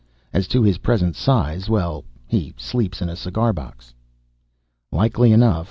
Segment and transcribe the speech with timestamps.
[0.33, 3.93] As to his present size well, he sleeps in a cigar box."
[4.91, 5.59] "Likely enough.